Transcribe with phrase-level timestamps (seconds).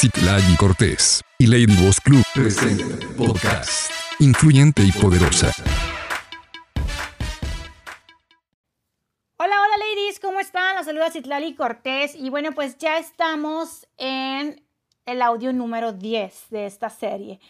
[0.00, 2.84] Citlali Cortés y Lady Boss Club presenta
[3.16, 3.90] podcast
[4.20, 5.50] influyente y poderosa.
[9.38, 10.76] Hola, hola ladies, ¿cómo están?
[10.76, 14.62] Los saluda Citlali Cortés y bueno, pues ya estamos en
[15.04, 17.40] el audio número 10 de esta serie.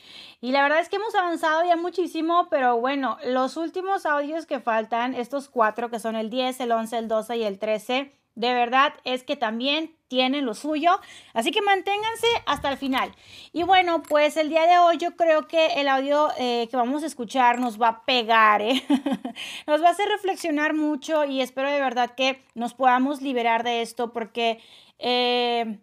[0.40, 4.58] Y la verdad es que hemos avanzado ya muchísimo, pero bueno, los últimos audios que
[4.58, 8.54] faltan, estos cuatro que son el 10, el 11, el 12 y el 13, de
[8.54, 10.98] verdad es que también tienen lo suyo.
[11.34, 13.14] Así que manténganse hasta el final.
[13.52, 17.03] Y bueno, pues el día de hoy yo creo que el audio eh, que vamos
[17.03, 18.82] a escuchar nos va a pegar, ¿eh?
[19.67, 23.82] nos va a hacer reflexionar mucho y espero de verdad que nos podamos liberar de
[23.82, 24.61] esto porque...
[24.98, 25.79] Eh,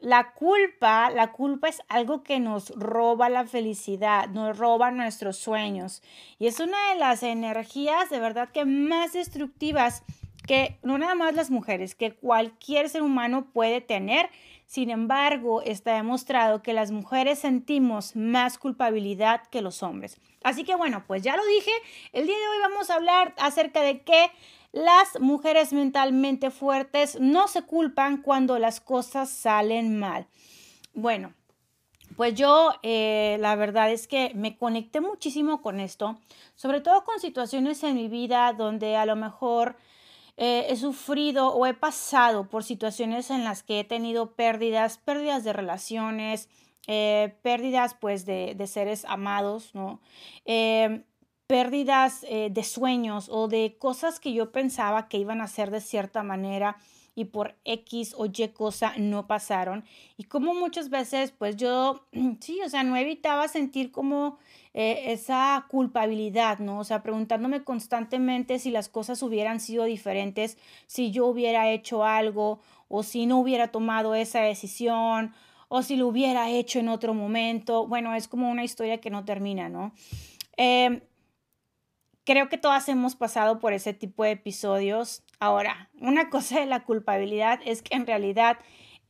[0.00, 6.02] la culpa, la culpa es algo que nos roba la felicidad, nos roba nuestros sueños.
[6.38, 10.04] Y es una de las energías de verdad que más destructivas
[10.48, 14.30] que no nada más las mujeres, que cualquier ser humano puede tener.
[14.66, 20.18] Sin embargo, está demostrado que las mujeres sentimos más culpabilidad que los hombres.
[20.42, 21.70] Así que bueno, pues ya lo dije,
[22.12, 24.30] el día de hoy vamos a hablar acerca de que
[24.72, 30.28] las mujeres mentalmente fuertes no se culpan cuando las cosas salen mal.
[30.94, 31.34] Bueno,
[32.16, 36.18] pues yo eh, la verdad es que me conecté muchísimo con esto,
[36.54, 39.76] sobre todo con situaciones en mi vida donde a lo mejor
[40.40, 45.42] eh, he sufrido o he pasado por situaciones en las que he tenido pérdidas, pérdidas
[45.42, 46.48] de relaciones,
[46.86, 50.00] eh, pérdidas pues de, seres amados, ¿no?
[50.44, 51.02] Eh,
[51.48, 56.22] pérdidas de sueños o de cosas que yo pensaba que iban a ser de cierta
[56.22, 56.76] manera
[57.18, 59.84] y por X o Y cosa no pasaron.
[60.16, 62.06] Y como muchas veces, pues yo,
[62.40, 64.38] sí, o sea, no evitaba sentir como
[64.80, 66.78] eh, esa culpabilidad, ¿no?
[66.78, 72.60] O sea, preguntándome constantemente si las cosas hubieran sido diferentes, si yo hubiera hecho algo
[72.86, 75.34] o si no hubiera tomado esa decisión
[75.66, 77.88] o si lo hubiera hecho en otro momento.
[77.88, 79.94] Bueno, es como una historia que no termina, ¿no?
[80.56, 81.00] Em,
[82.22, 85.24] creo que todas hemos pasado por ese tipo de episodios.
[85.40, 88.58] Ahora, una cosa de la culpabilidad es que en realidad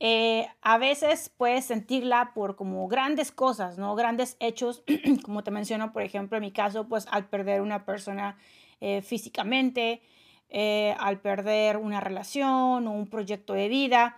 [0.01, 3.95] eh, a veces puedes sentirla por como grandes cosas, ¿no?
[3.95, 4.83] Grandes hechos,
[5.23, 8.37] como te menciono, por ejemplo, en mi caso, pues al perder una persona
[8.79, 10.01] eh, físicamente,
[10.49, 14.17] eh, al perder una relación o un proyecto de vida,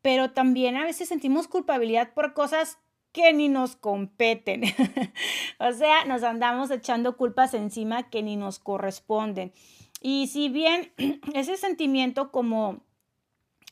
[0.00, 2.78] pero también a veces sentimos culpabilidad por cosas
[3.12, 4.62] que ni nos competen.
[5.58, 9.52] o sea, nos andamos echando culpas encima que ni nos corresponden.
[10.00, 10.92] Y si bien
[11.34, 12.83] ese sentimiento como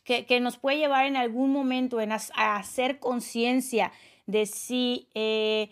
[0.05, 3.93] que, nos puede llevar en algún momento en a, hacer conciencia
[4.27, 5.71] de si eh,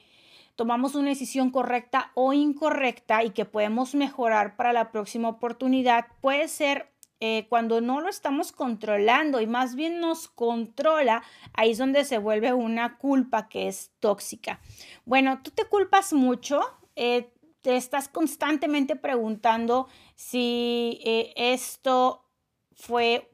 [0.57, 6.49] tomamos una decisión correcta o incorrecta y que podemos mejorar para la próxima oportunidad, puede
[6.49, 12.05] ser eh, cuando no lo estamos controlando y más bien nos controla, ahí es donde
[12.05, 14.61] se vuelve una culpa que es tóxica.
[15.05, 16.61] Bueno, tú te culpas mucho,
[16.97, 17.31] eh,
[17.61, 20.99] te estás constantemente preguntando si
[21.37, 22.25] esto
[22.73, 23.30] fue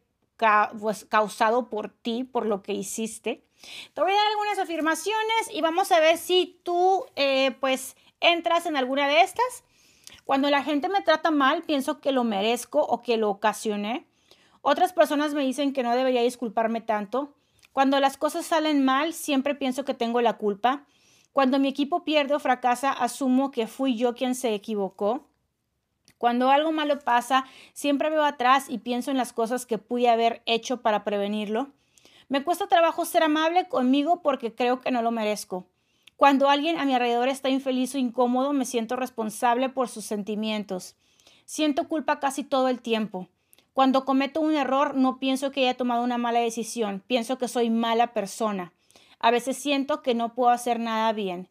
[0.79, 3.45] pues, causado por ti, por lo que hiciste.
[3.95, 7.05] Te voy a dar algunas afirmaciones y vamos a ver si tú
[7.61, 9.65] pues entras en alguna de estas.
[10.25, 14.07] Cuando la gente me trata mal, pienso que lo merezco o que lo ocasioné.
[14.61, 17.35] Otras personas me dicen que no debería disculparme tanto.
[17.73, 20.85] Cuando las cosas salen mal, siempre pienso que tengo la culpa.
[21.33, 25.29] Cuando mi equipo pierde o fracasa, asumo que fui yo quien se equivocó.
[26.19, 30.43] Cuando algo malo pasa, siempre veo atrás y pienso en las cosas que pude haber
[30.47, 31.69] hecho para prevenirlo.
[32.29, 35.67] Me cuesta trabajo ser amable conmigo porque creo que no lo merezco.
[36.17, 40.97] Cuando alguien a mi alrededor está infeliz o incómodo, me siento responsable por sus sentimientos.
[41.45, 43.29] Siento culpa casi todo el tiempo.
[43.75, 47.69] Cuando cometo un error, no pienso que haya tomado una mala decisión, pienso que soy
[47.69, 48.73] mala persona.
[49.21, 51.49] A veces siento que no puedo hacer nada bien.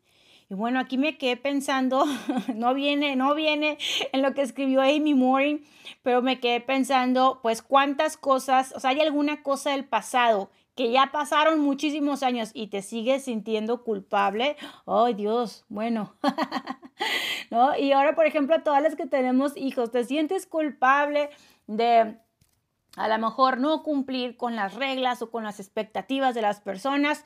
[0.49, 2.05] Y bueno, aquí me quedé pensando,
[2.53, 3.77] no viene, no viene
[4.11, 5.61] en lo que escribió Amy Moore,
[6.03, 10.91] pero me quedé pensando, pues cuántas cosas, o sea, hay alguna cosa del pasado que
[10.91, 15.65] ya pasaron muchísimos años y te sigues sintiendo culpable, ¡ay Dios!
[15.69, 16.13] Bueno,
[17.49, 17.75] ¿no?
[17.77, 21.29] Y ahora, por ejemplo, todas las que tenemos hijos, te sientes culpable
[21.67, 22.17] de
[22.97, 27.25] a lo mejor no cumplir con las reglas o con las expectativas de las personas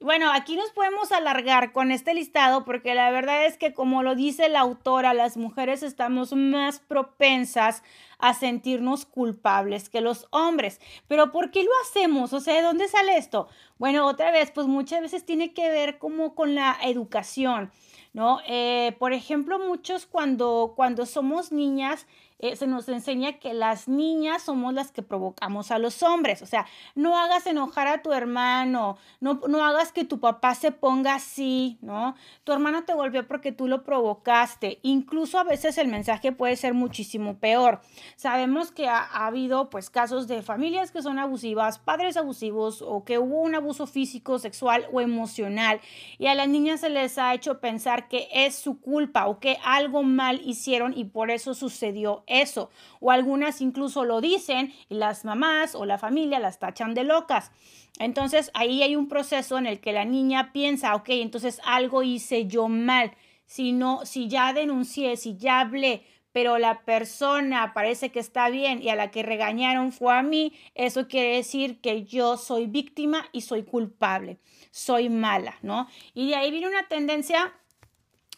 [0.00, 4.14] bueno, aquí nos podemos alargar con este listado porque la verdad es que como lo
[4.14, 7.82] dice la autora, las mujeres estamos más propensas
[8.18, 10.80] a sentirnos culpables que los hombres.
[11.08, 12.32] Pero ¿por qué lo hacemos?
[12.32, 13.48] O sea, ¿de dónde sale esto?
[13.76, 17.72] Bueno, otra vez, pues muchas veces tiene que ver como con la educación,
[18.12, 18.38] ¿no?
[18.46, 22.06] Eh, por ejemplo, muchos cuando, cuando somos niñas,
[22.38, 26.42] eh, se nos enseña que las niñas somos las que provocamos a los hombres.
[26.42, 30.72] O sea, no hagas enojar a tu hermano, no, no hagas que tu papá se
[30.72, 32.14] ponga así, ¿no?
[32.44, 34.78] Tu hermano te volvió porque tú lo provocaste.
[34.82, 37.80] Incluso a veces el mensaje puede ser muchísimo peor.
[38.16, 43.04] Sabemos que ha, ha habido pues casos de familias que son abusivas, padres abusivos o
[43.04, 45.80] que hubo un abuso físico, sexual o emocional
[46.18, 49.58] y a las niñas se les ha hecho pensar que es su culpa o que
[49.64, 52.70] algo mal hicieron y por eso sucedió eso.
[53.00, 57.50] O algunas incluso lo dicen y las mamás o la familia las tachan de locas.
[57.98, 62.46] Entonces ahí hay un proceso en el que la niña piensa, ok, entonces algo hice
[62.46, 63.12] yo mal.
[63.46, 68.82] Si no, si ya denuncié, si ya hablé, pero la persona parece que está bien
[68.82, 73.26] y a la que regañaron fue a mí, eso quiere decir que yo soy víctima
[73.32, 74.38] y soy culpable,
[74.70, 75.88] soy mala, ¿no?
[76.14, 77.52] Y de ahí viene una tendencia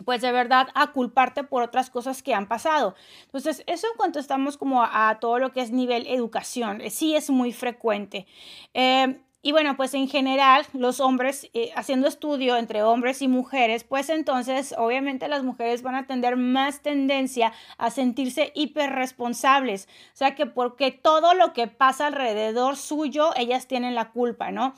[0.05, 2.95] pues de verdad a culparte por otras cosas que han pasado.
[3.25, 7.15] Entonces, eso en cuanto estamos como a, todo lo que es nivel educación, eh, sí
[7.15, 8.27] es muy frecuente.
[8.75, 13.85] Eh, y bueno, pues en general los hombres, eh, haciendo estudio entre hombres y mujeres,
[13.85, 19.89] pues entonces obviamente las mujeres van a tener más tendencia a sentirse hiperresponsables.
[20.13, 24.75] O sea que porque todo lo que pasa alrededor suyo, ellas tienen la culpa, ¿no?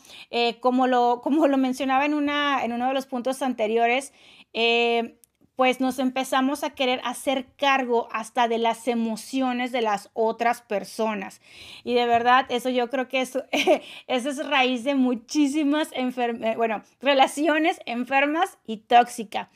[0.61, 4.13] como, lo, como lo mencionaba en, una, en uno de los puntos anteriores,
[4.53, 5.19] eh,
[5.57, 11.41] pues nos empezamos a querer hacer cargo hasta de las emociones de las otras personas.
[11.85, 13.45] Y de verdad, eso yo creo que eso,
[14.07, 19.49] eso es raíz de muchísimas eh, bueno, relaciones enfermas y tóxicas.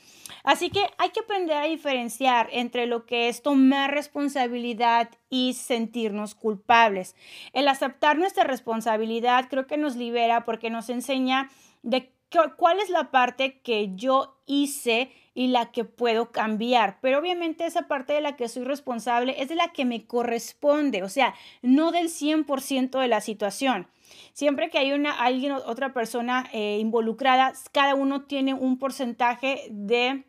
[0.44, 6.34] Así que hay que aprender a diferenciar entre lo que es tomar responsabilidad y sentirnos
[6.34, 7.16] culpables.
[7.52, 11.50] El aceptar nuestra responsabilidad creo que nos libera porque nos enseña
[11.82, 12.12] de
[12.56, 16.99] cuál es la parte que yo hice y la que puedo cambiar.
[17.00, 21.02] Pero obviamente esa parte de la que soy responsable es de la que me corresponde,
[21.02, 23.88] o sea, no del 100% de la situación.
[24.32, 30.25] Siempre que hay una, alguien, otra persona eh, involucrada, cada uno tiene un porcentaje de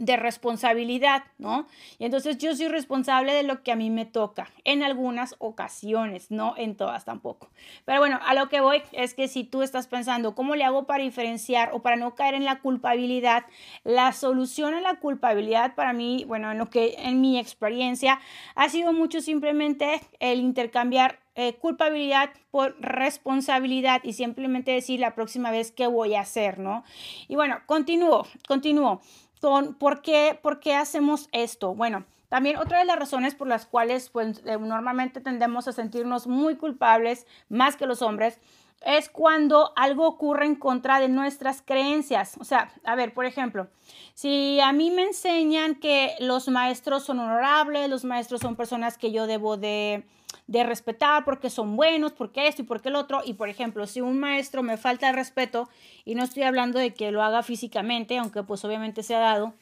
[0.00, 1.66] de responsabilidad, ¿no?
[1.98, 6.30] Y entonces yo soy responsable de lo que a mí me toca en algunas ocasiones,
[6.30, 7.50] no en todas tampoco.
[7.84, 10.86] Pero bueno, a lo que voy es que si tú estás pensando, ¿cómo le hago
[10.86, 13.44] para diferenciar o para no caer en la culpabilidad?
[13.84, 18.20] La solución a la culpabilidad para mí, bueno, en lo que en mi experiencia
[18.54, 25.50] ha sido mucho simplemente el intercambiar eh, culpabilidad por responsabilidad y simplemente decir la próxima
[25.50, 26.84] vez qué voy a hacer, ¿no?
[27.28, 29.00] Y bueno, continúo, continúo.
[29.40, 31.74] ¿Por qué, ¿por qué hacemos esto?
[31.74, 36.26] Bueno, también otra de las razones por las cuales pues, eh, normalmente tendemos a sentirnos
[36.26, 38.38] muy culpables más que los hombres
[38.84, 42.36] es cuando algo ocurre en contra de nuestras creencias.
[42.40, 43.68] O sea, a ver, por ejemplo,
[44.14, 49.12] si a mí me enseñan que los maestros son honorables, los maestros son personas que
[49.12, 50.06] yo debo de,
[50.50, 53.20] de respetar porque son buenos, porque esto y porque el otro.
[53.24, 55.68] Y por ejemplo, si un maestro me falta el respeto,
[56.04, 59.54] y no estoy hablando de que lo haga físicamente, aunque pues obviamente se ha dado,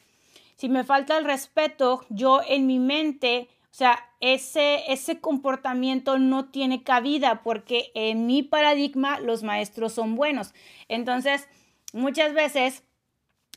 [0.55, 6.45] si me falta el respeto, yo en mi mente, o sea, ese, ese comportamiento no
[6.45, 10.55] tiene cabida porque en mi paradigma los maestros son buenos.
[10.87, 11.47] Entonces,
[11.93, 12.83] muchas veces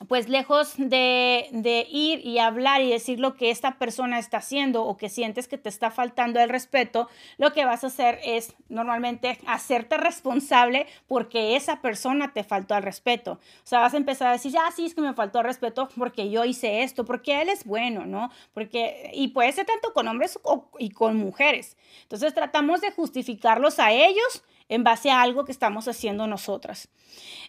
[0.08, 4.96] pues lejos de, ir y hablar y decir lo que esta persona está haciendo o
[4.96, 7.08] que sientes que te está faltando el respeto,
[7.38, 12.82] lo que vas a hacer es normalmente hacerte responsable porque esa persona te faltó al
[12.82, 13.32] respeto.
[13.32, 15.88] O sea, vas a empezar a decir, ya sí, es que me faltó el respeto
[15.96, 18.30] porque yo hice esto, porque él es bueno, ¿no?
[18.54, 20.38] Porque, y puede ser tanto con hombres
[20.78, 21.76] y con mujeres.
[22.02, 26.88] Entonces tratamos de justificarlos a ellos en base a algo que estamos haciendo nosotras.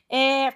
[0.10, 0.52] Eh,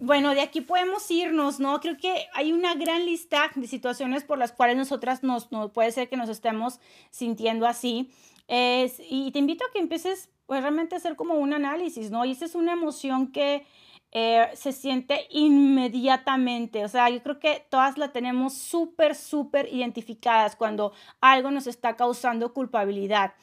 [0.00, 1.80] bueno, de aquí podemos irnos, ¿no?
[1.80, 5.92] Creo que hay una gran lista de situaciones por las cuales nosotras nos, no, puede
[5.92, 8.10] ser que nos estemos sintiendo así.
[8.48, 12.24] y te invito a que empieces pues, realmente a hacer como un análisis, ¿no?
[12.24, 13.66] Y esa es una emoción que
[14.12, 16.84] eh, se siente inmediatamente.
[16.84, 21.96] O sea, yo creo que todas la tenemos súper, súper identificadas cuando algo nos está
[21.96, 23.34] causando culpabilidad.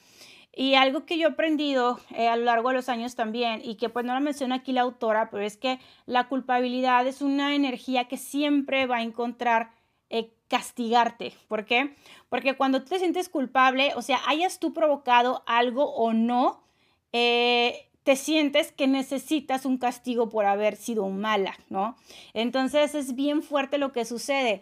[0.55, 3.75] Y algo que yo he aprendido eh, a lo largo de los años también, y
[3.75, 7.55] que pues no lo menciona aquí la autora, pero es que la culpabilidad es una
[7.55, 9.71] energía que siempre va a encontrar
[10.09, 11.33] eh, castigarte.
[11.49, 11.95] ¿Por qué?
[12.29, 16.63] Porque cuando tú te sientes culpable, o sea, hayas tú provocado algo o no,
[17.11, 21.95] eh, te sientes que necesitas un castigo por haber sido mala, ¿no?
[22.35, 24.61] Entonces es bien fuerte lo que sucede.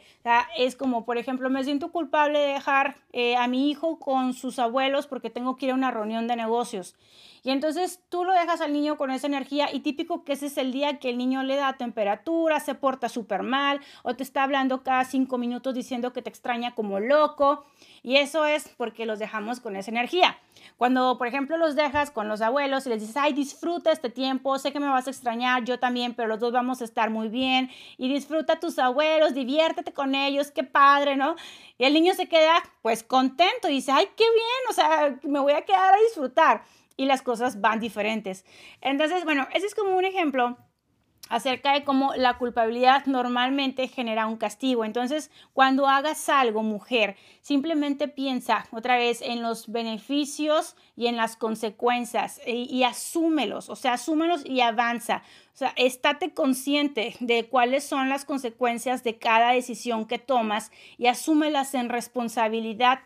[0.58, 4.60] es como, por ejemplo, me siento culpable de dejar eh, a mi hijo con sus
[4.60, 6.96] abuelos porque tengo que ir a una reunión de negocios.
[7.46, 10.58] Y entonces tú lo dejas al niño con esa energía y típico que ese es
[10.58, 14.44] el día que el niño le da temperatura, se porta súper mal o te está
[14.44, 17.66] hablando cada cinco minutos diciendo que te extraña como loco.
[18.02, 20.38] Y eso es porque los dejamos con esa energía.
[20.78, 24.58] Cuando, por ejemplo, los dejas con los abuelos y les dices, ay, disfruta este tiempo,
[24.60, 27.30] sé que me vas a extrañar, yo también, pero los dos vamos a estar muy
[27.30, 31.36] bien y disfruta a tus abuelos, diviértete con ellos, qué padre, ¿no?
[31.78, 35.40] Y el niño se queda pues contento y dice, ay, qué bien, o sea, me
[35.40, 36.64] voy a quedar a disfrutar
[36.98, 38.46] y las cosas van diferentes.
[38.82, 40.58] Entonces, bueno, ese es como un ejemplo
[41.30, 44.86] acerca de cómo la culpabilidad normalmente genera un castigo.
[44.86, 51.36] Entonces, cuando hagas algo, mujer, simplemente piensa otra vez en los beneficios y en las
[51.38, 55.24] consecuencias y, asúmelos, o sea, asúmelos y avanza.
[55.54, 61.08] O sea, estate consciente de cuáles son las consecuencias de cada decisión que tomas y
[61.08, 63.00] asúmelas en responsabilidad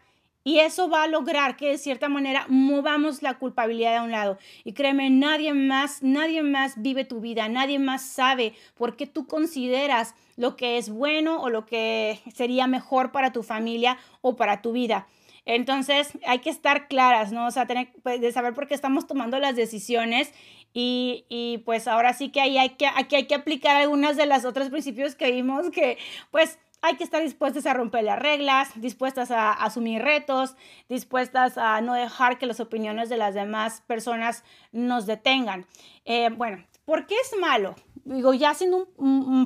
[0.48, 4.38] y eso va a lograr que de cierta manera movamos la culpabilidad a un lado.
[4.64, 9.28] Y créeme, nadie más, nadie más vive tu vida, nadie más sabe por qué tú
[9.28, 14.62] consideras lo que es bueno o lo que sería mejor para tu familia o para
[14.62, 15.06] tu vida.
[15.44, 17.48] Entonces hay que estar claras, ¿no?
[17.48, 20.32] O sea, tener, pues, de saber por qué estamos tomando las decisiones
[20.74, 24.26] y, y, pues ahora sí que ahí hay que, aquí hay que aplicar algunas de
[24.26, 25.98] las otros principios que vimos que
[26.32, 30.56] pues hay que estar dispuestas a romper las reglas, dispuestas a asumir retos,
[30.90, 35.66] dispuestas a no dejar que las opiniones de las demás personas nos detengan.
[36.06, 37.76] Eh, bueno, ¿por qué es malo?
[38.06, 38.88] Digo, ya siendo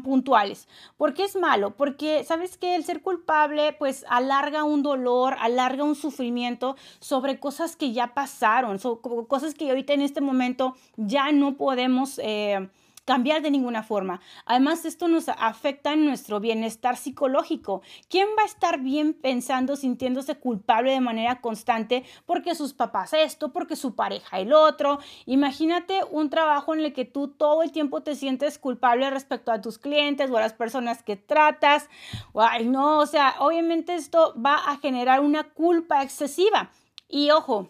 [0.04, 0.68] puntuales.
[0.98, 1.76] ¿Por qué es malo?
[1.76, 7.76] Porque, ¿sabes que El ser culpable, pues, alarga un dolor, alarga un sufrimiento sobre cosas
[7.76, 12.20] que ya pasaron, sobre cosas que ahorita en este momento ya no podemos...
[12.24, 12.70] Eh,
[13.06, 14.22] cambiar de ninguna forma.
[14.46, 17.82] Además, esto nos afecta en nuestro bienestar psicológico.
[18.10, 23.52] ¿Quién va a estar bien pensando, sintiéndose culpable de manera constante porque sus papás esto,
[23.52, 25.00] porque su pareja el otro?
[25.26, 29.62] Imagínate un trabajo en el que tú todo el tiempo te sientes culpable respecto a
[29.62, 31.90] tus clientes o a las personas que tratas.
[32.36, 36.72] Ay, no, o sea, obviamente esto va a generar una culpa excesiva.
[37.08, 37.70] Y ojo,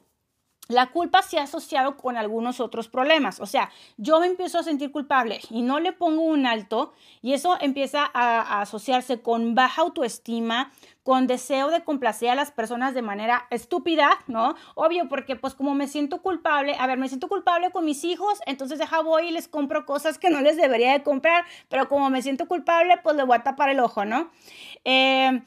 [0.68, 3.40] la culpa se ha asociado con algunos otros problemas.
[3.40, 7.34] O sea, yo me empiezo a sentir culpable y no le pongo un alto y
[7.34, 10.72] eso empieza a, asociarse con baja autoestima,
[11.04, 14.56] con deseo de complacer a las personas de manera estúpida, ¿no?
[14.76, 18.40] Obvio, porque pues como me siento culpable, a ver, me siento culpable con mis hijos,
[18.46, 22.10] entonces deja voy y les compro cosas que no les debería de comprar, pero como
[22.10, 24.30] me siento culpable, pues le voy a tapar el ojo, ¿no?
[24.86, 25.42] Eh,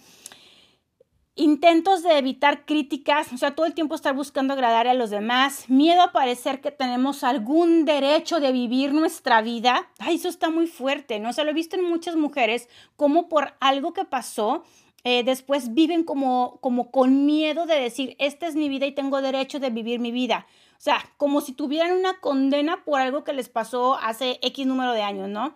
[1.36, 5.68] intentos de evitar críticas, o sea, todo el tiempo estar buscando agradar a los demás,
[5.68, 9.88] miedo a parecer que tenemos algún derecho de vivir nuestra vida.
[9.98, 11.30] Ay, eso está muy fuerte, ¿no?
[11.30, 14.62] O sea, lo he visto en muchas mujeres como por algo que pasó,
[15.02, 19.20] eh, después viven como, como con miedo de decir, esta es mi vida y tengo
[19.20, 20.46] derecho de vivir mi vida.
[20.78, 24.92] O sea, como si tuvieran una condena por algo que les pasó hace X número
[24.92, 25.54] de años, ¿no?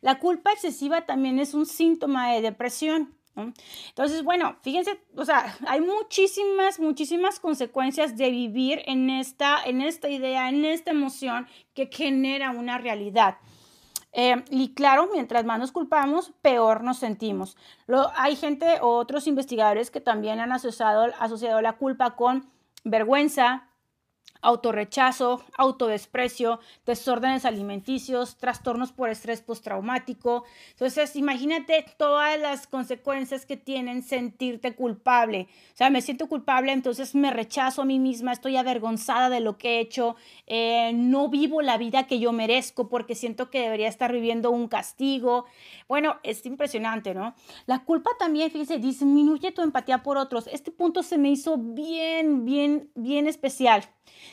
[0.00, 3.14] La culpa excesiva también es un síntoma de depresión.
[3.88, 10.08] Entonces, bueno, fíjense, o sea, hay muchísimas, muchísimas consecuencias de vivir en esta, en esta
[10.08, 13.38] idea, en esta emoción que genera una realidad.
[14.12, 17.56] Eh, y claro, mientras más nos culpamos, peor nos sentimos.
[18.16, 22.50] Hay gente otros investigadores que también han asociado la culpa con
[22.84, 23.67] vergüenza,
[24.40, 30.44] autorrechazo, autodesprecio, desórdenes alimenticios, trastornos por estrés postraumático.
[30.70, 35.48] Entonces, imagínate todas las consecuencias que tienen sentirte culpable.
[35.72, 39.58] O sea, me siento culpable, entonces me rechazo a mí misma, estoy avergonzada de lo
[39.58, 40.16] que he hecho,
[40.46, 44.68] eh, no vivo la vida que yo merezco porque siento que debería estar viviendo un
[44.68, 45.46] castigo.
[45.88, 47.34] Bueno, es impresionante, ¿no?
[47.66, 50.46] La culpa también, fíjese, disminuye tu empatía por otros.
[50.48, 53.84] Este punto se me hizo bien, bien, bien especial.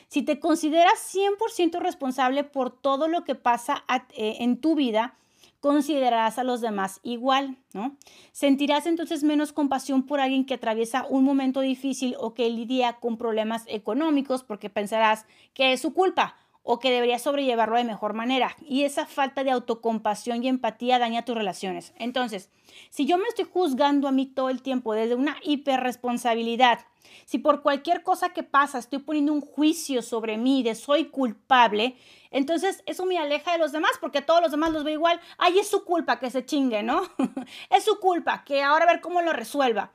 [0.07, 5.17] Si te consideras 100% responsable por todo lo que pasa eh, en tu vida,
[5.59, 7.97] considerarás a los demás igual, ¿no?
[8.31, 13.17] Sentirás entonces menos compasión por alguien que atraviesa un momento difícil o que lidia con
[13.17, 16.35] problemas económicos porque pensarás que es su culpa
[16.67, 18.57] o que deberías sobrellevarlo de mejor manera.
[18.67, 21.93] Y esa falta de autocompasión y empatía daña tus relaciones.
[21.97, 22.49] Entonces,
[22.89, 26.79] si yo me estoy juzgando a mí todo el tiempo desde una hiperresponsabilidad,
[27.25, 31.97] si por cualquier cosa que pasa estoy poniendo un juicio sobre mí de soy culpable,
[32.31, 35.21] entonces eso me aleja de los demás porque todos los demás los veo igual.
[35.37, 37.03] Ay, es su culpa que se chingue, ¿no?
[37.69, 39.91] es su culpa que ahora a ver cómo lo resuelva.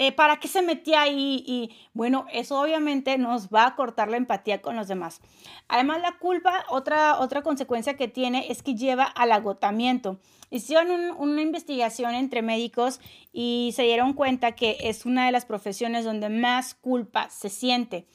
[0.00, 1.42] Eh, ¿para qué se metía ahí?
[1.44, 5.20] Y bueno, eso obviamente nos va a cortar la empatía con los demás.
[5.66, 10.20] Además, la culpa, otra, otra consecuencia que tiene es que lleva al agotamiento.
[10.50, 13.00] Hicieron una investigación entre médicos
[13.32, 18.06] y se dieron cuenta que es una de las profesiones donde más culpa se siente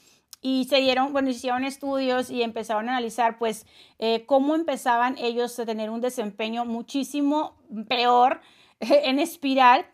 [0.42, 3.66] y se dieron, bueno, hicieron estudios y empezaron a analizar pues
[4.00, 7.58] eh, cómo empezaban ellos a tener un desempeño muchísimo
[7.90, 8.40] peor
[8.80, 9.86] en espiral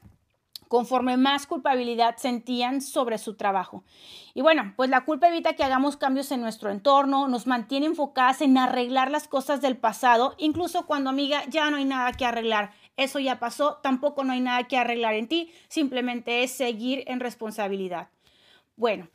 [0.69, 3.83] conforme más culpabilidad sentían sobre su trabajo.
[4.33, 8.41] Y bueno, pues la culpa evita que hagamos cambios en nuestro entorno, nos mantiene enfocadas
[8.41, 12.71] en arreglar las cosas del pasado, incluso cuando amiga ya no hay nada que arreglar.
[12.95, 17.19] Eso ya pasó, tampoco no hay nada que arreglar en ti, simplemente es seguir en
[17.19, 18.09] responsabilidad.
[18.75, 19.09] Bueno,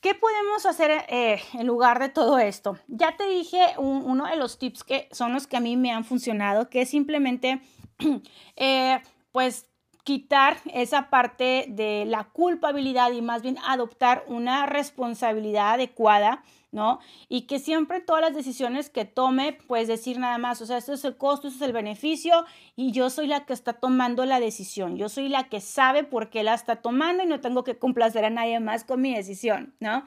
[0.00, 2.78] ¿Qué podemos hacer eh, en lugar de todo esto?
[2.86, 6.04] Ya te dije uno de los tips que son los que a mí me han
[6.04, 7.60] funcionado, que es simplemente,
[8.56, 9.00] eh,
[9.32, 9.67] pues,
[10.08, 16.98] quitar esa parte de la culpabilidad y más bien adoptar una responsabilidad adecuada, ¿no?
[17.28, 20.94] Y que siempre todas las decisiones que tome, pues decir nada más, o sea, esto
[20.94, 24.40] es el costo, esto es el beneficio y yo soy la que está tomando la
[24.40, 27.78] decisión, yo soy la que sabe por qué la está tomando y no tengo que
[27.78, 30.06] complacer a nadie más con mi decisión, ¿no?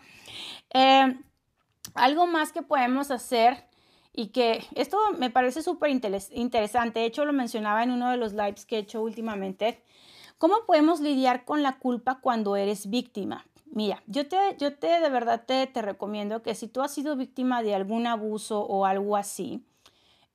[0.74, 1.15] Eh,
[1.93, 3.67] algo más que podemos hacer
[4.13, 8.34] y que esto me parece súper interesante, de hecho lo mencionaba en uno de los
[8.34, 9.82] lives que he hecho últimamente,
[10.38, 13.46] ¿cómo podemos lidiar con la culpa cuando eres víctima?
[13.74, 17.15] Mira, yo te, yo te de verdad te, te recomiendo que si tú has sido
[17.15, 19.63] víctima de algún abuso o algo así,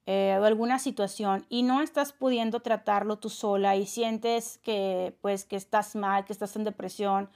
[0.09, 5.45] eh, o alguna situación y no estás pudiendo tratarlo tú sola y sientes que pues
[5.45, 7.29] que estás mal, que estás en depresión,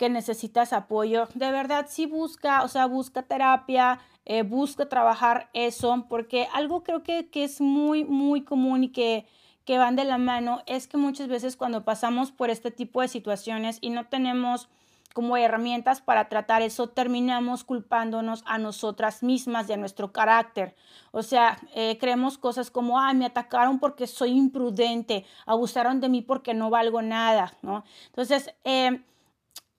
[0.00, 6.06] que necesitas apoyo, de verdad sí busca, o sea, busca terapia, eh, busca trabajar eso,
[6.08, 9.26] porque algo creo que, que es muy, muy común y que,
[9.66, 13.08] que van de la mano es que muchas veces cuando pasamos por este tipo de
[13.08, 14.70] situaciones y no tenemos
[15.12, 20.74] como herramientas para tratar eso, terminamos culpándonos a nosotras mismas y a nuestro carácter.
[21.10, 26.22] O sea, eh, creemos cosas como, ay, me atacaron porque soy imprudente, abusaron de mí
[26.22, 27.84] porque no valgo nada, ¿no?
[28.06, 29.02] Entonces, eh,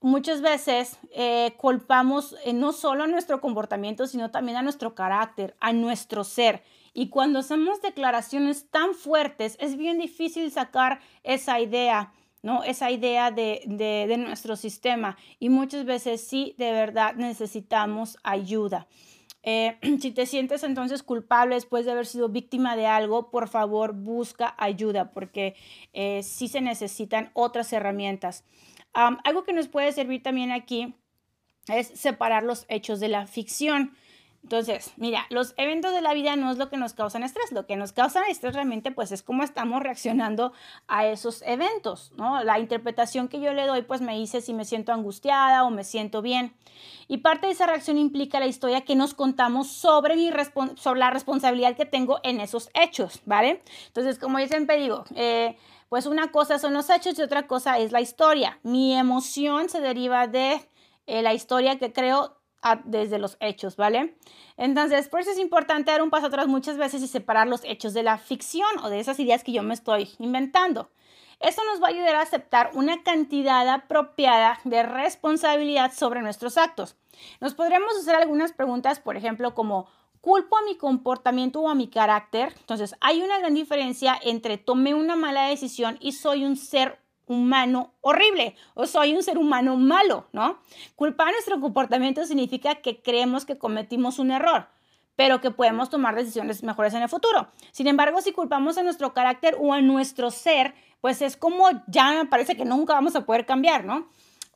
[0.02, 5.56] muchas veces eh, culpamos eh, no solo a nuestro comportamiento, sino también a nuestro carácter,
[5.60, 6.64] a nuestro ser.
[6.94, 12.64] Y cuando hacemos declaraciones tan fuertes, es bien difícil sacar esa idea, ¿no?
[12.64, 15.16] Esa idea de, de, nuestro sistema.
[15.40, 18.88] Y muchas veces sí, de verdad necesitamos ayuda.
[19.44, 23.94] Eh, si te sientes entonces culpable después de haber sido víctima de algo, por favor
[23.94, 25.56] busca ayuda porque
[26.24, 28.44] sí se necesitan otras herramientas
[28.94, 30.96] algo que nos puede servir también aquí
[31.68, 33.96] es separar los hechos de la ficción.
[34.44, 37.68] Entonces, mira, los eventos de la vida no es lo que nos causan estrés, lo
[37.68, 40.52] que nos causa estrés realmente pues es cómo estamos reaccionando
[40.88, 42.44] a esos eventos, ¿no?
[42.44, 45.84] La interpretación que yo le doy pues me dice si me siento angustiada o me
[45.84, 46.56] siento bien.
[47.08, 50.32] Y parte de esa reacción implica la historia que nos contamos sobre, mi
[50.76, 53.62] sobre la responsabilidad que tengo en esos hechos, ¿vale?
[53.88, 55.56] Entonces, como yo siempre eh,
[55.92, 58.62] pues una cosa son los hechos y otra cosa es la historia.
[58.64, 60.66] Mi emoción se deriva de
[61.06, 62.38] eh, la historia que creo
[62.86, 64.16] desde los hechos, ¿vale?
[64.56, 67.94] Entonces, por eso es importante dar un paso atrás muchas veces y separar los hechos
[67.94, 70.92] de la ficción o de esas ideas que yo me estoy inventando.
[71.42, 76.96] Eso nos va a ayudar a aceptar una cantidad apropiada de responsabilidad sobre nuestros actos.
[77.42, 79.90] Nos podremos hacer algunas preguntas, por ejemplo, como
[80.22, 82.54] culpo a mi comportamiento o a mi carácter.
[82.60, 87.94] Entonces, hay una gran diferencia entre tomé una mala decisión y soy un ser humano
[88.02, 90.60] horrible o soy un ser humano malo, ¿no?
[90.96, 94.68] Culpar nuestro comportamiento significa que creemos que cometimos un error,
[95.16, 97.48] pero que podemos tomar decisiones mejores en el futuro.
[97.72, 102.12] Sin embargo, si culpamos a nuestro carácter o a nuestro ser, pues es como ya
[102.12, 104.10] me parece que nunca vamos a poder cambiar, ¿no?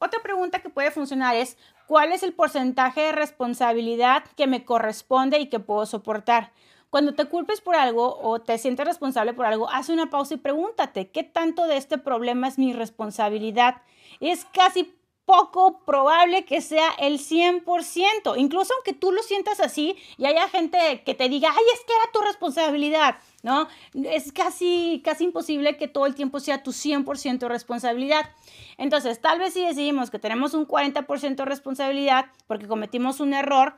[0.05, 5.39] Otra pregunta que puede funcionar es, ¿cuál es el porcentaje de responsabilidad que me corresponde
[5.39, 6.51] y que puedo soportar?
[6.91, 10.37] Cuando te culpes por algo o te sientes responsable por algo, haz una pausa y
[10.37, 13.81] pregúntate, ¿qué tanto de este problema es mi responsabilidad?
[14.19, 14.93] Es casi
[15.25, 18.37] poco probable que sea el 100%.
[18.37, 21.93] Incluso aunque tú lo sientas así y haya gente que te diga, ay, es que
[21.93, 23.67] era tu responsabilidad, ¿no?
[23.93, 28.29] Es casi, casi imposible que todo el tiempo sea tu 100% responsabilidad.
[28.77, 33.75] Entonces, tal vez si decidimos que tenemos un 40% de responsabilidad porque cometimos un error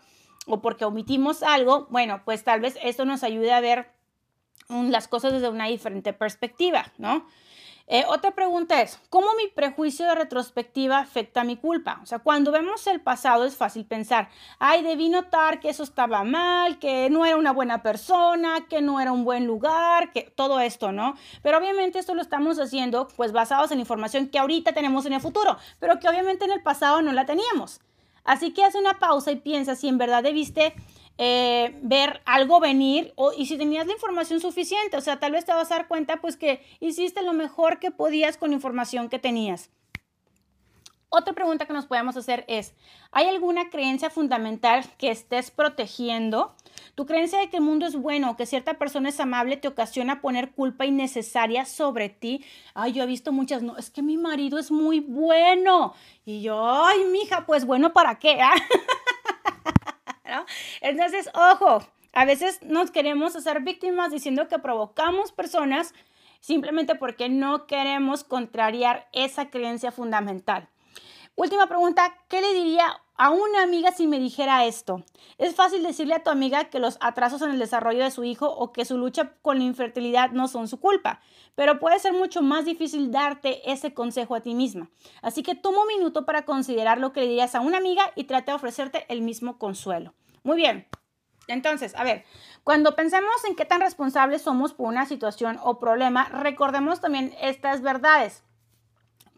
[0.47, 3.89] o porque omitimos algo, bueno, pues tal vez esto nos ayude a ver
[4.69, 7.25] las cosas desde una diferente perspectiva, ¿no?
[7.89, 12.01] Eh, otra pregunta es, ¿cómo mi prejuicio de retrospectiva afecta mi culpa?
[12.03, 14.27] O sea, cuando vemos el pasado es fácil pensar,
[14.59, 18.99] ay, debí notar que eso estaba mal, que no era una buena persona, que no
[18.99, 21.13] era un buen lugar, que todo esto, ¿no?
[21.41, 25.21] Pero obviamente esto lo estamos haciendo pues basados en información que ahorita tenemos en el
[25.21, 27.79] futuro, pero que obviamente en el pasado no la teníamos.
[28.25, 30.75] Así que haz una pausa y piensa si en verdad debiste
[31.17, 35.45] eh, ver algo venir o, y si tenías la información suficiente, o sea, tal vez
[35.45, 39.09] te vas a dar cuenta pues que hiciste lo mejor que podías con la información
[39.09, 39.69] que tenías.
[41.09, 42.73] Otra pregunta que nos podemos hacer es,
[43.13, 46.53] ¿hay alguna creencia fundamental que estés protegiendo?
[46.95, 49.69] ¿Tu creencia de que el mundo es bueno o que cierta persona es amable te
[49.69, 52.43] ocasiona poner culpa innecesaria sobre ti?
[52.73, 55.93] Ay, yo he visto muchas, no, es que mi marido es muy bueno.
[56.25, 58.41] Y yo, ay, mija, pues bueno, ¿para qué?
[58.41, 58.53] ¿Ah?
[60.81, 61.79] Entonces, ojo,
[62.13, 65.93] a veces nos queremos hacer víctimas diciendo que provocamos personas
[66.39, 70.69] simplemente porque no queremos contrariar esa creencia fundamental.
[71.35, 75.03] Última pregunta, ¿qué le diría a una amiga si me dijera esto?
[75.37, 78.49] Es fácil decirle a tu amiga que los atrasos en el desarrollo de su hijo
[78.49, 81.21] o que su lucha con la infertilidad no son su culpa,
[81.53, 84.89] pero puede ser mucho más difícil darte ese consejo a ti misma.
[85.21, 88.23] Así que toma un minuto para considerar lo que le dirías a una amiga y
[88.23, 90.15] trate de ofrecerte el mismo consuelo.
[90.43, 90.87] Muy bien.
[91.47, 92.25] Entonces, a ver,
[92.63, 97.81] cuando pensemos en qué tan responsables somos por una situación o problema, recordemos también estas
[97.81, 98.43] verdades.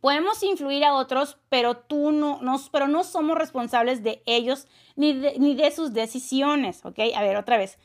[0.01, 2.39] Podemos influir a otros, pero tú no,
[2.71, 6.99] pero no somos responsables de ellos ni de, ni de sus decisiones, ¿ok?
[7.15, 7.77] A ver, otra vez.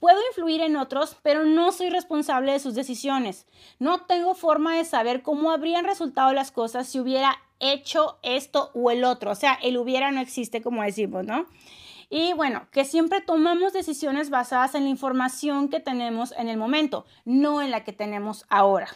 [0.00, 3.46] Puedo influir en otros, pero no soy responsable de sus decisiones.
[3.78, 8.90] No tengo forma de saber cómo habrían resultado las cosas si hubiera hecho esto o
[8.90, 9.30] el otro.
[9.30, 11.46] O sea, el hubiera no existe, como decimos, ¿no?
[12.12, 17.06] Y bueno, que siempre tomamos decisiones basadas en la información que tenemos en el momento,
[17.24, 18.88] no en la que tenemos ahora.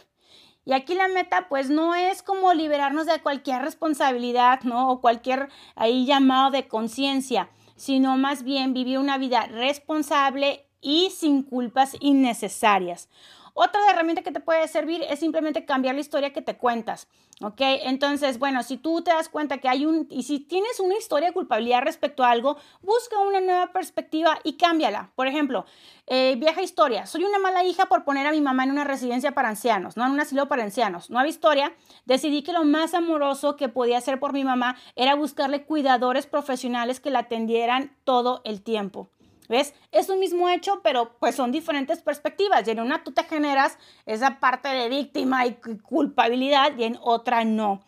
[0.65, 4.89] Y aquí la meta pues no es como liberarnos de cualquier responsabilidad, ¿no?
[4.91, 11.43] O cualquier ahí llamado de conciencia, sino más bien vivir una vida responsable y sin
[11.43, 13.09] culpas innecesarias.
[13.57, 17.07] Otra herramienta que te puede servir es simplemente cambiar la historia que te cuentas,
[17.39, 17.61] ¿ok?
[17.83, 21.29] Entonces, bueno, si tú te das cuenta que hay un, y si tienes una historia
[21.29, 25.13] de culpabilidad respecto a algo, busca una nueva perspectiva y cámbiala.
[25.15, 25.65] Por ejemplo,
[26.05, 29.31] eh, vieja historia, soy una mala hija por poner a mi mamá en una residencia
[29.31, 31.09] para ancianos, no en un asilo para ancianos.
[31.09, 35.63] Nueva historia, decidí que lo más amoroso que podía hacer por mi mamá era buscarle
[35.63, 39.11] cuidadores profesionales que la atendieran todo el tiempo.
[39.47, 39.73] ¿Ves?
[39.91, 42.67] Es un mismo hecho, pero pues son diferentes perspectivas.
[42.67, 47.43] Y en una tú te generas esa parte de víctima y culpabilidad y en otra
[47.43, 47.83] no.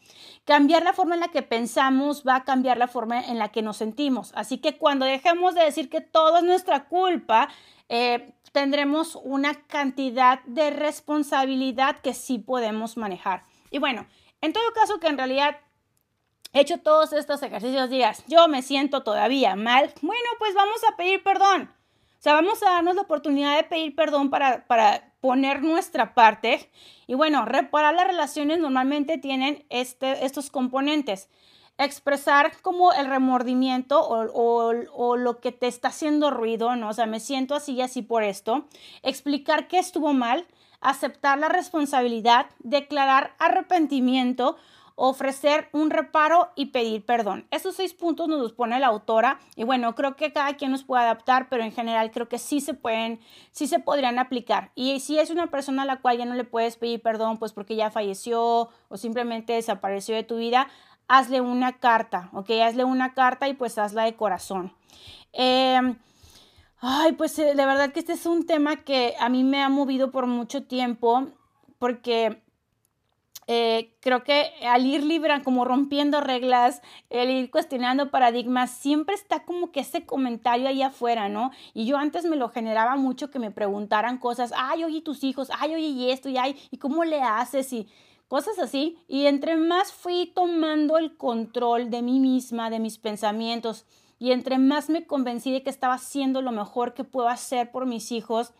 [0.45, 3.61] Cambiar la forma en la que pensamos va a cambiar la forma en la que
[3.61, 4.31] nos sentimos.
[4.35, 7.49] Así que cuando dejemos de decir que todo es nuestra culpa,
[7.89, 13.43] eh, tendremos una cantidad de responsabilidad que sí podemos manejar.
[13.71, 14.07] Y bueno,
[14.41, 15.57] en todo caso que en realidad
[16.59, 21.23] hecho todos estos ejercicios, digas, yo me siento todavía mal, bueno, pues vamos a pedir
[21.23, 21.71] perdón.
[22.19, 26.71] O sea, vamos a darnos la oportunidad de pedir perdón para, para poner nuestra parte.
[27.05, 31.29] Y bueno, reparar las relaciones normalmente tienen este, estos componentes.
[31.77, 36.89] Expresar como el remordimiento o, o, lo que te está haciendo ruido, ¿no?
[36.89, 38.65] O sea, me siento así y así por esto.
[39.03, 40.47] Explicar qué estuvo mal.
[40.81, 42.47] Aceptar la responsabilidad.
[42.59, 44.57] Declarar arrepentimiento
[44.99, 47.45] ofrecer un reparo y pedir perdón.
[47.51, 50.83] Esos seis puntos nos los pone la autora y bueno, creo que cada quien nos
[50.83, 53.19] puede adaptar, pero en general creo que sí se pueden,
[53.51, 54.71] sí se podrían aplicar.
[54.73, 57.53] Y si es una persona a la cual ya no le puedes pedir perdón, pues
[57.53, 60.67] porque ya falleció o simplemente desapareció de tu vida,
[61.07, 62.49] hazle una carta, ¿ok?
[62.65, 64.73] Hazle una carta y pues hazla de corazón.
[65.31, 65.95] Em,
[66.79, 69.69] ay, pues eh, de verdad que este es un tema que a mí me ha
[69.69, 71.27] movido por mucho tiempo
[71.77, 72.41] porque
[73.49, 79.45] eh, creo que al ir libre, como rompiendo reglas, el ir cuestionando paradigmas, siempre está
[79.45, 81.51] como que ese comentario ahí afuera, ¿no?
[81.73, 85.49] Y yo antes me lo generaba mucho que me preguntaran cosas, ay, oye, tus hijos,
[85.57, 87.71] ay, oye, y esto, y ay, ¿y cómo le haces?
[87.71, 87.87] Y
[88.27, 88.97] cosas así.
[89.07, 93.85] Y entre más fui tomando el control de mí misma, de mis pensamientos,
[94.19, 97.85] y entre más me convencí de que estaba haciendo lo mejor que puedo hacer por
[97.85, 98.51] mis hijos,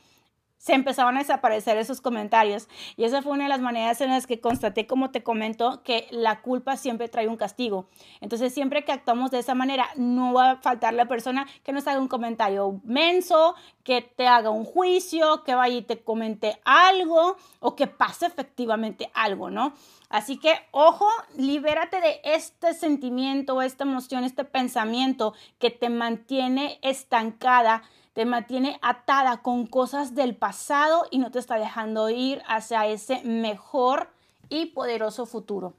[0.58, 2.68] se empezaban a desaparecer esos comentarios.
[2.96, 6.08] Y esa fue una de las maneras en las que constaté, como te comento, que
[6.12, 7.88] la culpa siempre trae un castigo.
[8.22, 11.88] Entonces, siempre que actuamos de esa manera, no va a faltar la persona que nos
[11.88, 17.38] haga un comentario menso, que te haga un juicio, que vaya y te comente algo
[17.60, 19.74] o que pase efectivamente algo, ¿no?
[20.10, 27.84] Así que, ojo, libérate de este sentimiento, esta emoción, este pensamiento que te mantiene estancada
[28.18, 33.22] te mantiene atada con cosas del pasado y no te está dejando ir hacia ese
[33.24, 34.10] mejor
[34.50, 35.76] y poderoso futuro.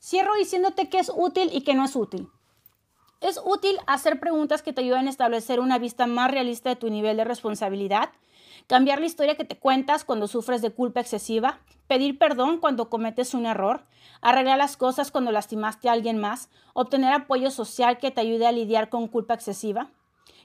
[0.00, 2.30] Cierro diciéndote que es útil y que no es útil.
[3.20, 6.88] Es útil hacer preguntas que te ayuden a establecer una vista más realista de tu
[6.88, 8.08] nivel de responsabilidad,
[8.68, 13.34] cambiar la historia que te cuentas cuando sufres de culpa excesiva, pedir perdón cuando cometes
[13.34, 13.84] un error,
[14.22, 18.52] arreglar las cosas cuando lastimaste a alguien más, obtener apoyo social que te ayude a
[18.52, 19.90] lidiar con culpa excesiva.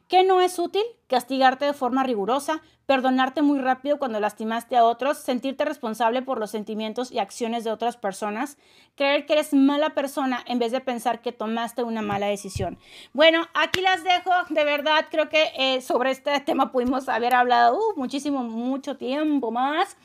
[0.07, 0.83] ¿Qué no es útil?
[1.07, 6.51] Castigarte de forma rigurosa, perdonarte muy rápido cuando lastimaste a otros, sentirte responsable por los
[6.51, 8.57] sentimientos y acciones de otras personas,
[8.95, 12.79] creer que eres mala persona en vez de pensar que tomaste una mala decisión.
[13.11, 17.77] Bueno, aquí las dejo, de verdad creo que eh, sobre este tema pudimos haber hablado
[17.77, 19.97] uh, muchísimo, mucho tiempo más.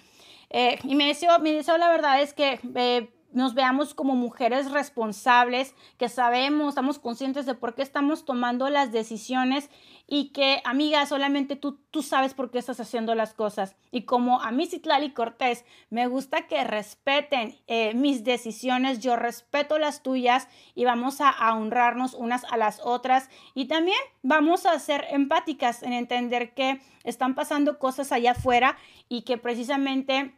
[0.51, 2.59] Eh, y me deseo, la verdad es que...
[2.75, 8.69] Eh, nos veamos como mujeres responsables, que sabemos, estamos conscientes de por qué estamos tomando
[8.69, 9.71] las decisiones
[10.07, 13.77] y que, amiga, solamente tú, tú sabes por qué estás haciendo las cosas.
[13.91, 19.79] Y como a mí, Citlali Cortés, me gusta que respeten eh, mis decisiones, yo respeto
[19.79, 24.79] las tuyas y vamos a, a honrarnos unas a las otras y también vamos a
[24.79, 28.77] ser empáticas en entender que están pasando cosas allá afuera
[29.09, 30.37] y que precisamente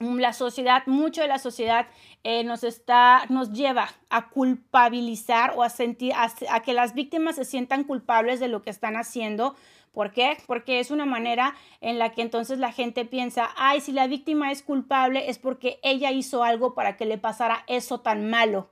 [0.00, 1.86] la sociedad, mucho de la sociedad
[2.24, 7.44] eh, nos está, nos lleva a culpabilizar o a sentir, a, que las víctimas se
[7.44, 9.54] sientan culpables de lo que están haciendo.
[9.92, 10.38] ¿Por qué?
[10.46, 14.50] Porque es una manera en la que entonces la gente piensa, ay, si la víctima
[14.50, 18.70] es culpable es porque ella hizo algo para que le pasara eso tan malo.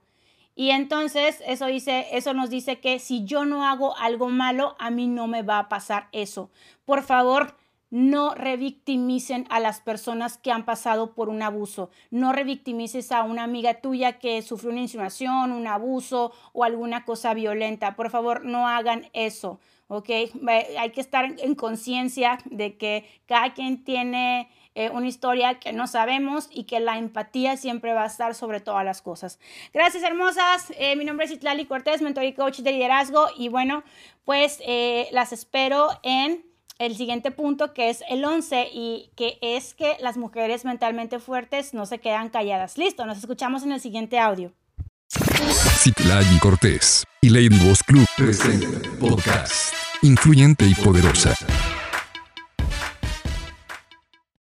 [0.54, 4.90] Y entonces eso dice, eso nos dice que si yo no hago algo malo, a
[4.90, 6.50] mí no me va a pasar eso.
[6.84, 7.54] Por favor,
[7.90, 11.90] no revictimicen a las personas que han pasado por un abuso.
[12.10, 17.34] No revictimices a una amiga tuya que sufrió una insinuación, un abuso o alguna cosa
[17.34, 17.96] violenta.
[17.96, 19.60] Por favor, no hagan eso.
[19.90, 20.10] ¿Ok?
[20.78, 25.86] Hay que estar en conciencia de que cada quien tiene eh, una historia que no
[25.86, 29.40] sabemos y que la empatía siempre va a estar sobre todas las cosas.
[29.72, 30.72] Gracias, hermosas.
[30.76, 33.28] Eh, mi nombre es Itlali Cortés, mentor y coach de liderazgo.
[33.36, 33.82] Y bueno,
[34.26, 36.47] pues eh, las espero en
[36.78, 41.74] el siguiente punto que es el 11 y que es que las mujeres mentalmente fuertes
[41.74, 42.78] no se quedan calladas.
[42.78, 44.52] Listo, nos escuchamos en el siguiente audio.
[45.78, 48.68] Citlali Cortés y Lady Boss Club presenta
[49.00, 51.34] podcast Influyente y poderosa.